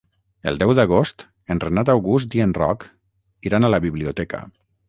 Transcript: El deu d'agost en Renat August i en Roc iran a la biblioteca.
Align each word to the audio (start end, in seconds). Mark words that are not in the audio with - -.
El 0.51 0.55
deu 0.61 0.71
d'agost 0.79 1.25
en 1.55 1.61
Renat 1.65 1.93
August 1.95 2.39
i 2.39 2.43
en 2.49 2.57
Roc 2.63 2.89
iran 3.51 3.69
a 3.69 3.73
la 3.75 3.85
biblioteca. 3.89 4.43